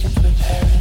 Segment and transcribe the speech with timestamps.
[0.00, 0.79] to pretend